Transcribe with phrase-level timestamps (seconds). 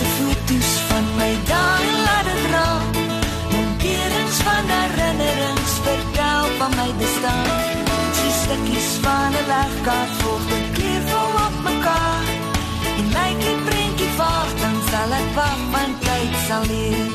[0.00, 2.68] se foto's van my daar laat dit dra.
[3.54, 7.48] Monterings van herinnerings vertel van my bestaan.
[8.16, 12.24] Die stukkies van 'n wegkaart volg die kleur vol op mekaar.
[12.98, 17.08] En my kind prentjie vaart dan sal ek wag van tyd sal leer.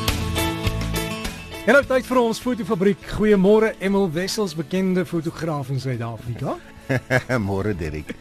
[1.65, 3.01] En nou tyd vir ons fotofabriek.
[3.17, 6.57] Goeiemôre Emil Wessels, bekende fotograaf in Suid-Afrika.
[7.49, 8.15] Môre Derek.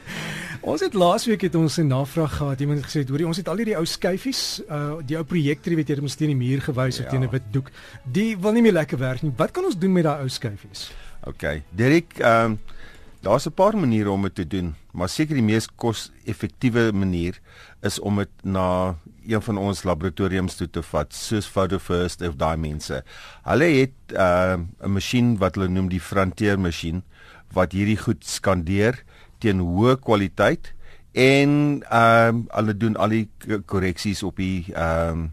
[0.65, 2.61] Ons het laasweek het ons 'n navraag gehad.
[2.61, 5.77] Iemand het gesê, "Hoorie, ons het al hierdie ou skyfies, uh die ou projekte, jy
[5.77, 7.11] weet jy, moet teen die muur gewys of Ja.
[7.11, 7.71] teen 'n wit doek.
[8.13, 9.33] Die wil nie meer lekker werk nie.
[9.37, 10.93] Wat kan ons doen met daai ou skyfies?"
[11.27, 11.63] Okay.
[11.71, 12.59] Derek, ehm um,
[13.21, 17.41] daar's 'n paar maniere om dit te doen, maar seker die mees kos-effektiewe manier
[17.83, 18.97] is om dit na
[19.27, 23.05] een van ons laboratoriums toe te vat, soos Photo First of daai mense.
[23.43, 27.03] Hulle het ehm uh, 'n masjien wat hulle noem die Frontier masjien
[27.53, 29.05] wat hierdie goed skandeer
[29.45, 30.73] teen hoë kwaliteit
[31.15, 31.55] en
[31.85, 33.25] ehm um, hulle doen al die
[33.71, 35.33] korreksies op die ehm um,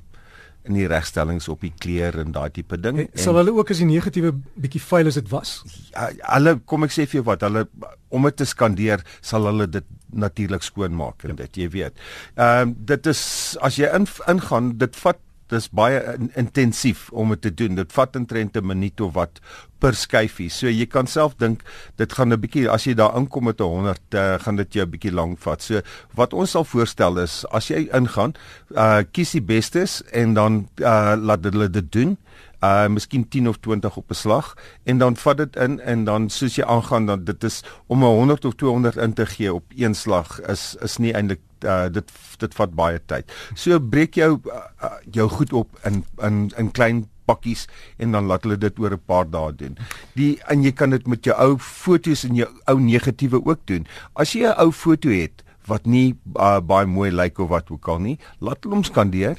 [0.69, 2.99] in die regstellings op die kleur en daai tipe ding.
[3.01, 4.29] En, sal hulle ook as die negatiewe
[4.61, 5.55] bietjie vuil as dit was?
[5.89, 7.65] Ja, hulle kom ek sê vir jou wat hulle
[8.13, 11.97] om dit te skandeer sal hulle dit natuurlik skoon maak en dit jy weet.
[12.35, 13.23] Ehm um, dit is
[13.65, 15.21] as jy in ingaan dit vat
[15.51, 17.75] dis baie in, intensief om dit te doen.
[17.81, 19.41] Dit vat omtrent 'n minuut of wat
[19.81, 20.49] per skyfie.
[20.53, 21.65] So jy kan self dink
[21.97, 24.85] dit gaan 'n bietjie as jy daar inkom met 'n 100 uh, gaan dit jou
[24.85, 25.61] 'n bietjie lank vat.
[25.61, 25.81] So
[26.15, 28.33] wat ons sal voorstel is as jy ingaan,
[28.75, 32.17] uh kies die bestes en dan uh laat hulle dit doen
[32.61, 36.29] uh miskien 10 of 20 op 'n slag en dan vat dit in en dan
[36.29, 39.65] soos jy aangaan dan dit is om 'n 100 of 200 in te gee op
[39.75, 43.31] een slag is is nie eintlik uh dit dit vat baie tyd.
[43.53, 48.43] So breek jou uh, jou goed op in in in klein pakkies en dan laat
[48.43, 49.77] hulle dit oor 'n paar dae doen.
[50.15, 53.87] Die en jy kan dit met jou ou fotos en jou ou negatiewe ook doen.
[54.15, 57.87] As jy 'n ou foto het wat nie uh, baie mooi lyk of wat ook
[57.87, 59.37] al nie, laat hulle hom skandeer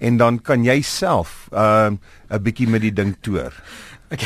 [0.00, 1.90] en dan kan jy self 'n uh,
[2.36, 3.52] 'n bietjie met die ding toer.
[4.10, 4.22] Ek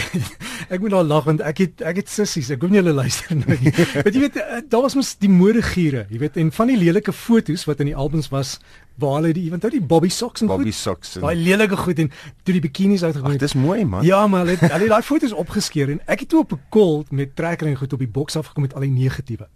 [0.72, 2.48] ek moet al lag want ek het ek het sissies.
[2.50, 3.68] Ek hoef nie hulle luister nou nie.
[4.04, 7.12] Want jy weet eh, daar was mos die modegiere, jy weet en van die lelike
[7.12, 8.60] fotos wat in die albums was
[8.96, 10.74] waar hulle die want ou die Bobby socks en Bobby goed.
[10.80, 11.12] socks.
[11.20, 12.08] Daai lelike goed en
[12.44, 13.40] toe die bikinis uitgekom het.
[13.40, 14.04] dis mooi man.
[14.04, 16.60] Ja, maar hulle het- hulle het daai foto's opgeskeer en ek het toe op 'n
[16.70, 19.48] kol met trekker en goed op die boks afgekom met al die negatiewe.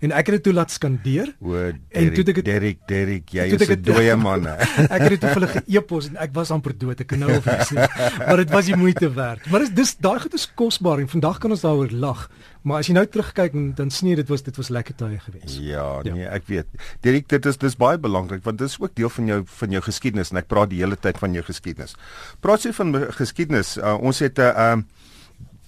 [0.00, 1.32] En ek het dit toe laat skandeer.
[1.42, 1.54] O,
[1.90, 4.46] En toe ek Derek, het- Derek, Derek, jy toe is 'n dooie man.
[4.46, 7.00] Ek het dit vir hulle ge-e-pos en ek was amper dood.
[7.00, 7.82] Ek kan nou of niks nie.
[8.18, 9.50] Maar dit was die moeite werd.
[9.50, 12.30] Maar dis dis daai goed is kosbaar en vandag kan ons daaroor lag.
[12.62, 15.58] Maar as jy nou terugkyk dan sien jy dit was dit was lekker tye geweest.
[15.58, 16.14] Ja, Ja.
[16.14, 16.66] nee, ek weet.
[17.00, 19.82] Derek, dit is dis baie belangrik want dit is ook deel van jou van jou
[19.82, 21.94] geskiedenis en ek praat die hele tyd van jou geskiedenis.
[22.40, 23.76] Praat jy van geskiedenis?
[23.78, 24.86] Uh, ons het 'n uh, um,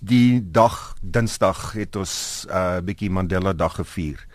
[0.00, 4.26] die dag Dinsdag het ons 'n uh, bietjie Mandela Dag gevier.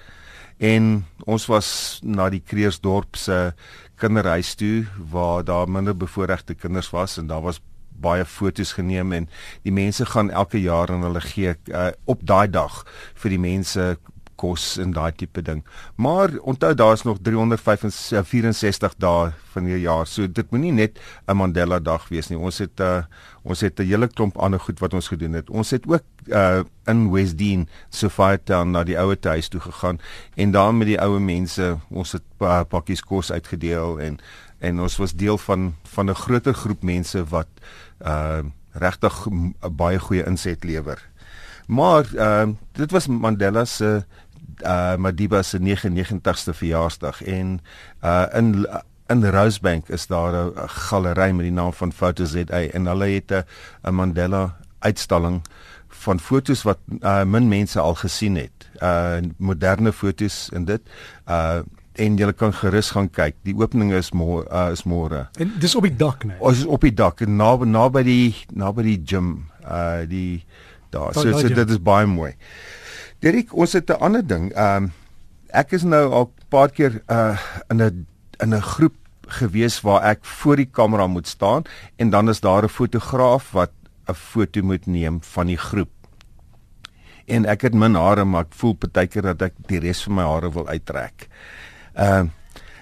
[0.58, 3.54] En ons was na die Kreersdorp se
[3.96, 9.30] kinderhuis toe waar daar minder bevoorregte kinders was en daar was baie fotos geneem en
[9.64, 13.98] die mense gaan elke jaar en hulle gee uh, op daai dag vir die mense
[14.36, 15.64] kos en daai tipe ding.
[15.96, 20.08] Maar onthou daar's nog 364 dae van die jaar.
[20.08, 22.38] So dit moenie net 'n Mandela dag wees nie.
[22.38, 23.04] Ons het uh,
[23.44, 25.50] ons het 'n hele klomp ander goed wat ons gedoen het.
[25.50, 30.00] Ons het ook uh, in Westdene Sophiatown na die ouer huis toe gegaan
[30.36, 34.20] en daar met die ouer mense, ons het uh, pakkies kos uitgedeel en
[34.60, 37.48] en ons was deel van van 'n groter groep mense wat
[38.02, 41.00] uh regtig 'n baie goeie inset lewer.
[41.68, 44.06] Maar ehm uh, dit was Mandela se
[44.64, 47.60] uh Madiba se 99ste verjaarsdag en
[48.04, 48.68] uh in
[49.10, 53.32] in Rosebank is daar 'n galery met die naam van Photo ZA en hulle het
[53.84, 55.42] 'n Mandela uitstalling
[55.90, 58.70] van fotos wat uh min mense al gesien het.
[58.82, 60.82] Uh moderne fotos en dit
[61.30, 61.60] uh
[61.96, 63.36] en jy kan gerus gaan kyk.
[63.48, 65.30] Die opening is môre uh, is môre.
[65.40, 66.36] En dis op die dak, nee.
[66.40, 70.44] Ons is op die dak en na naby die naby die gym uh die
[70.90, 71.14] daar.
[71.14, 72.34] So, Daai- daai so dit is baie mooi.
[73.26, 74.54] Derek, ons het 'n ander ding.
[74.54, 74.92] Ehm um,
[75.50, 77.38] ek is nou al 'n paar keer uh
[77.70, 78.06] in 'n
[78.38, 78.94] in 'n groep
[79.28, 81.64] gewees waar ek voor die kamera moet staan
[81.96, 83.72] en dan is daar 'n fotograaf wat
[84.08, 85.90] 'n foto moet neem van die groep.
[87.26, 90.24] En ek het min hare, maar ek voel partykeer dat ek die res van my
[90.24, 91.28] hare wil uittrek.
[91.94, 92.28] Ehm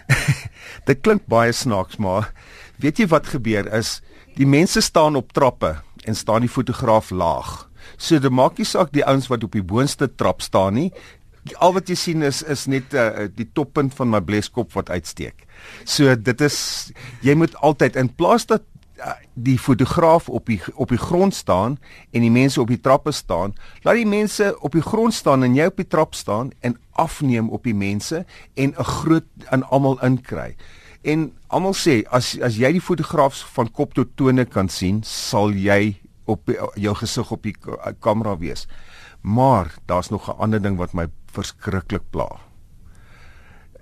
[0.87, 2.33] Dit klink baie snaaks, maar
[2.75, 4.01] weet jy wat gebeur is
[4.35, 7.69] die mense staan op trappe en staan die fotograaf laag.
[7.97, 10.89] So dit maak nie saak die ouens wat op die boonste trap staan nie.
[11.59, 15.47] Al wat jy sien is is net uh, die toppunt van my bleskop wat uitsteek.
[15.83, 16.91] So dit is
[17.21, 18.63] jy moet altyd in plaas dat
[18.99, 21.77] uh, die fotograaf op die op die grond staan
[22.11, 25.55] en die mense op die trappe staan, laat die mense op die grond staan en
[25.55, 29.99] jy op die trap staan en afneem op die mense en 'n groot aan almal
[30.03, 30.55] inkry.
[31.03, 35.51] En almal sê as as jy die fotograaf van kop tot tone kan sien, sal
[35.51, 37.55] jy op jou gesig op die
[37.99, 38.67] kamera wees.
[39.21, 42.39] Maar daar's nog 'n ander ding wat my verskriklik pla.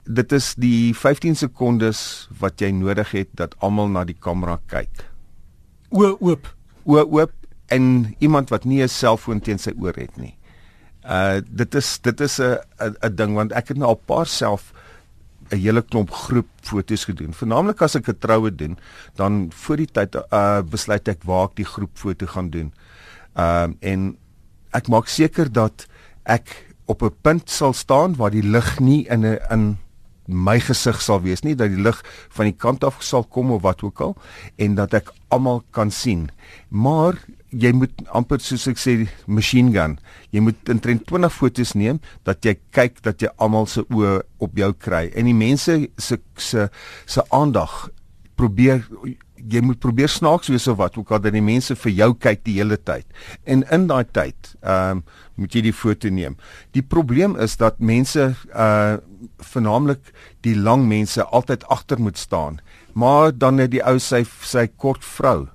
[0.04, 5.06] Dit is die 15 sekondes wat jy nodig het dat almal na die kamera kyk.
[5.90, 7.32] O oop, o oop
[7.68, 10.38] en iemand wat nie 'n selfoon teen sy oor het nie.
[11.06, 14.74] Uh dit is dit is 'n 'n ding want ek het nou al paar self
[15.52, 17.34] 'n hele klomp groep fotos gedoen.
[17.34, 18.78] Veralnik as ek 'n troue doen,
[19.16, 22.74] dan voor die tyd uh besluit ek waar ek die groep foto gaan doen.
[23.36, 24.18] Um uh, en
[24.72, 25.88] ek maak seker dat
[26.24, 29.78] ek op 'n punt sal staan waar die lig nie in 'n in
[30.28, 31.98] my gesig sal wees nie dat die lig
[32.30, 34.16] van die kant af sal kom of wat ook al
[34.58, 36.30] en dat ek almal kan sien.
[36.70, 37.20] Maar
[37.52, 38.96] jy moet amper soos ek sê
[39.28, 39.98] machine gun.
[40.32, 44.56] Jy moet intrent 20 fotos neem dat jy kyk dat jy almal se oë op
[44.58, 46.70] jou kry en die mense se se
[47.06, 47.90] se aandag
[48.40, 48.86] probeer
[49.42, 52.44] jy moet probeer snaaks wees of wat ook al dat die mense vir jou kyk
[52.46, 53.08] die hele tyd.
[53.44, 55.04] En in daai tyd, ehm um,
[55.42, 56.36] moet jy die foto neem.
[56.76, 58.98] Die probleem is dat mense uh
[59.42, 60.12] veralnik
[60.46, 62.60] die lang mense altyd agter moet staan.
[62.94, 65.48] Maar dan het die ou sy sy kort vrou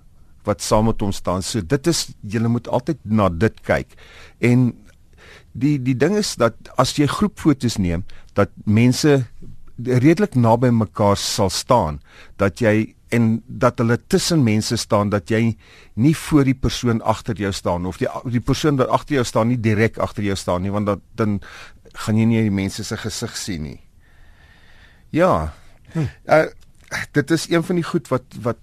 [0.47, 1.43] wat saam met hom staan.
[1.43, 3.95] So dit is jy moet altyd na dit kyk.
[4.39, 4.73] En
[5.57, 8.05] die die ding is dat as jy groepfoto's neem
[8.37, 9.25] dat mense
[9.77, 12.01] redelik naby mekaar sal staan
[12.41, 15.57] dat jy en dat hulle tussen mense staan dat jy
[15.95, 19.53] nie voor die persoon agter jou staan of die die persoon wat agter jou staan
[19.53, 21.39] nie direk agter jou staan nie want dat dan
[21.97, 23.81] gaan jy nie die mense se gesig sien nie.
[25.15, 25.55] Ja.
[25.95, 26.09] Hm.
[26.29, 26.45] Uh,
[27.17, 28.61] dit is een van die goed wat wat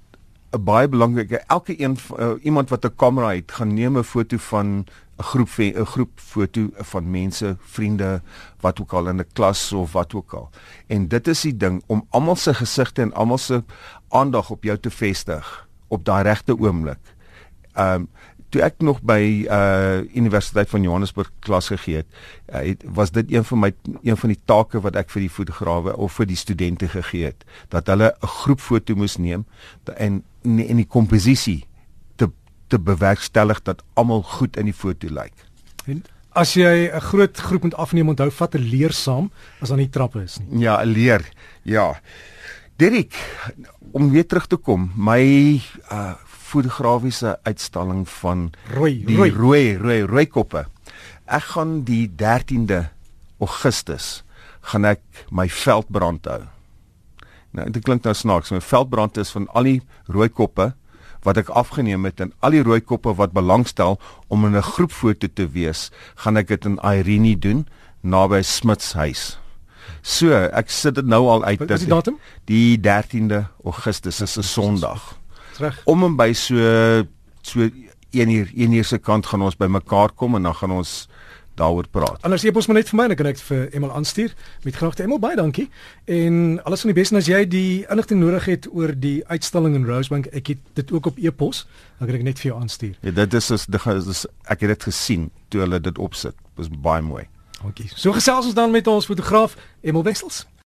[0.53, 4.37] 'n baie belangrike elke een uh, iemand wat 'n kamera het gaan neem 'n foto
[4.37, 4.85] van
[5.17, 8.21] 'n groep 'n groep foto van mense, vriende,
[8.59, 10.49] wat ook al in 'n klas of wat ook al.
[10.87, 13.63] En dit is die ding om almal se gesigte en almal se
[14.09, 16.99] aandag op jou te vestig op daai regte oomblik.
[17.73, 18.07] Ehm um,
[18.53, 19.19] toe ek nog by
[19.49, 22.09] uh Universiteit van Johannesburg klas gegee het,
[22.53, 23.71] uh, het, was dit een van my
[24.03, 27.45] een van die take wat ek vir die fotograwe of vir die studente gegee het,
[27.73, 29.45] dat hulle 'n groepfoto moes neem
[29.97, 31.65] en in die komposisie
[32.15, 32.29] te
[32.67, 35.33] te bewerkstellig dat almal goed in die foto lyk.
[35.85, 36.03] En
[36.33, 39.89] as jy 'n groot groep moet afneem, onthou vat 'n leer saam as aan die
[39.89, 40.59] trappe is nie.
[40.61, 41.21] Ja, 'n leer.
[41.63, 41.99] Ja.
[42.77, 43.13] Dirk,
[43.91, 45.61] om weer terug te kom, my
[45.91, 46.13] uh
[46.53, 50.65] fotografiese uitstalling van rooi die rooi rooi rooi rooi koppe.
[51.25, 52.85] Ek gaan die 13de
[53.41, 54.21] Augustus
[54.71, 55.01] gaan ek
[55.31, 56.43] my veldbrand hou.
[57.53, 59.79] Nou dit klink nou snaaks, my veldbrand is van al die
[60.11, 60.71] rooi koppe
[61.23, 63.95] wat ek afgeneem het en al die rooi koppe wat belangstel
[64.27, 67.67] om in 'n groepfoto te wees, gaan ek dit in Irene doen
[68.01, 69.39] naby Smits huis.
[70.01, 71.59] So, ek sit dit nou al uit.
[71.59, 72.19] Wat is die datum?
[72.45, 75.22] Die 13de Augustus is 'n Sondag
[75.57, 75.81] reg.
[75.85, 77.03] Om en by so
[77.41, 77.69] so
[78.13, 81.07] 1 uur 1 uur se kant gaan ons bymekaar kom en dan gaan ons
[81.55, 82.21] daaroor praat.
[82.25, 84.33] Anders jy pos maar net vir my en ek kan ek vir Emel aanstuur.
[84.65, 85.67] Met graagte Emel baie dankie.
[86.09, 89.85] En alles van die beste as jy die inligting nodig het oor die uitstalling in
[89.89, 91.65] Rosebank, ek het dit ook op e-pos.
[91.99, 92.97] Dan kan ek net vir jou aanstuur.
[93.01, 96.33] Ja, dit is is, is ek het dit gesien toe hulle dit opsit.
[96.33, 97.27] Dit was baie mooi.
[97.61, 97.89] Dankie.
[97.95, 100.43] So gesels ons dan met ons fotograaf Emel Wessels.